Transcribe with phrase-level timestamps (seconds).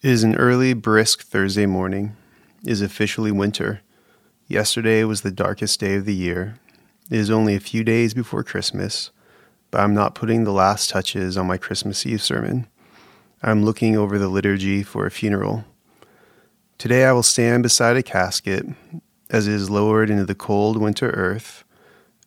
[0.00, 2.16] It is an early, brisk Thursday morning.
[2.64, 3.80] It is officially winter.
[4.46, 6.60] Yesterday was the darkest day of the year.
[7.10, 9.10] It is only a few days before Christmas,
[9.72, 12.68] but I'm not putting the last touches on my Christmas Eve sermon.
[13.42, 15.64] I'm looking over the liturgy for a funeral.
[16.78, 18.66] Today I will stand beside a casket
[19.30, 21.64] as it is lowered into the cold winter earth,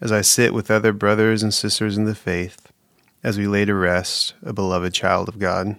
[0.00, 2.72] as I sit with other brothers and sisters in the faith,
[3.22, 5.76] as we lay to rest a beloved child of God.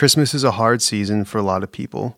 [0.00, 2.16] Christmas is a hard season for a lot of people.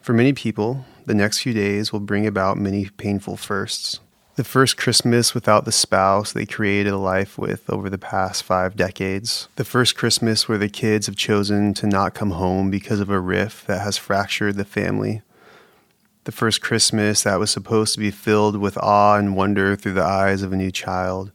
[0.00, 4.00] For many people, the next few days will bring about many painful firsts.
[4.34, 8.74] The first Christmas without the spouse they created a life with over the past five
[8.74, 9.46] decades.
[9.54, 13.20] The first Christmas where the kids have chosen to not come home because of a
[13.20, 15.22] rift that has fractured the family.
[16.24, 20.02] The first Christmas that was supposed to be filled with awe and wonder through the
[20.02, 21.30] eyes of a new child,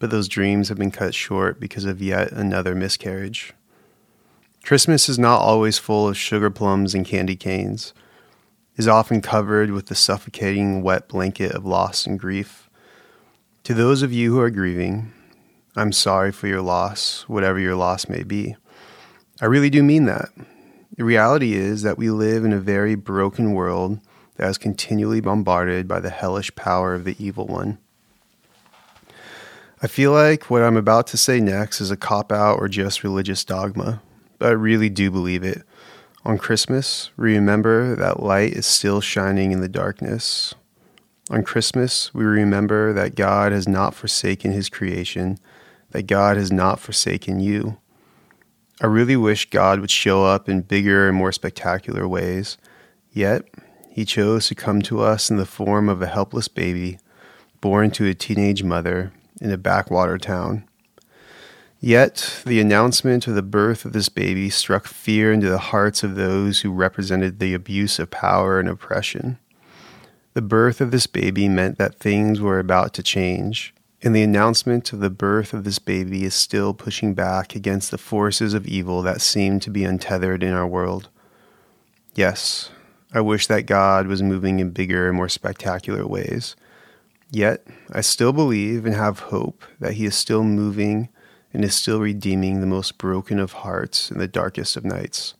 [0.00, 3.54] but those dreams have been cut short because of yet another miscarriage.
[4.66, 7.94] Christmas is not always full of sugar plums and candy canes.
[8.74, 12.68] It is often covered with the suffocating wet blanket of loss and grief.
[13.62, 15.12] To those of you who are grieving,
[15.76, 18.56] I'm sorry for your loss, whatever your loss may be.
[19.40, 20.30] I really do mean that.
[20.96, 24.00] The reality is that we live in a very broken world
[24.34, 27.78] that is continually bombarded by the hellish power of the evil one.
[29.80, 33.04] I feel like what I'm about to say next is a cop out or just
[33.04, 34.02] religious dogma
[34.40, 35.62] I really do believe it.
[36.24, 40.54] On Christmas, remember that light is still shining in the darkness.
[41.30, 45.38] On Christmas, we remember that God has not forsaken his creation,
[45.90, 47.78] that God has not forsaken you.
[48.80, 52.58] I really wish God would show up in bigger and more spectacular ways,
[53.12, 53.44] yet,
[53.90, 56.98] he chose to come to us in the form of a helpless baby
[57.60, 60.68] born to a teenage mother in a backwater town.
[61.86, 66.16] Yet the announcement of the birth of this baby struck fear into the hearts of
[66.16, 69.38] those who represented the abuse of power and oppression.
[70.34, 74.92] The birth of this baby meant that things were about to change, and the announcement
[74.92, 79.00] of the birth of this baby is still pushing back against the forces of evil
[79.02, 81.08] that seem to be untethered in our world.
[82.16, 82.70] Yes,
[83.14, 86.56] I wish that God was moving in bigger and more spectacular ways.
[87.30, 91.10] Yet, I still believe and have hope that He is still moving
[91.52, 95.34] and is still redeeming the most broken of hearts in the darkest of nights.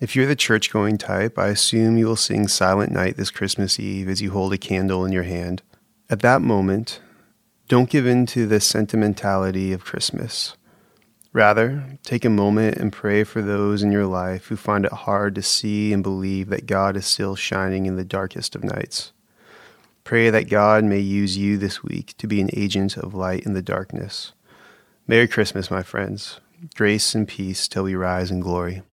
[0.00, 3.80] If you're the church going type, I assume you will sing Silent Night this Christmas
[3.80, 5.62] Eve as you hold a candle in your hand.
[6.08, 7.00] At that moment,
[7.66, 10.56] don't give in to the sentimentality of Christmas.
[11.32, 15.34] Rather, take a moment and pray for those in your life who find it hard
[15.34, 19.12] to see and believe that God is still shining in the darkest of nights.
[20.04, 23.52] Pray that God may use you this week to be an agent of light in
[23.52, 24.32] the darkness.
[25.10, 26.38] Merry Christmas, my friends.
[26.76, 28.82] Grace and peace till we rise in glory.